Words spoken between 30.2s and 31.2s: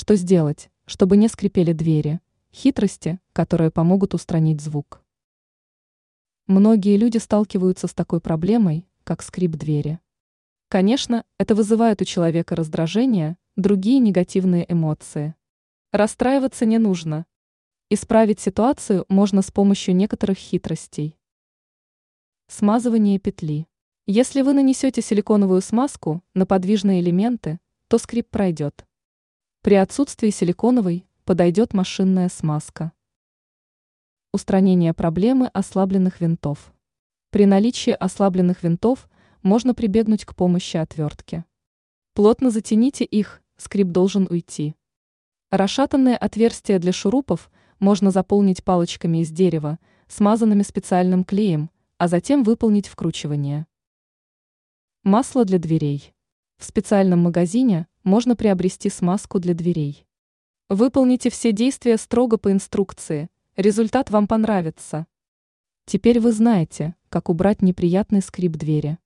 силиконовой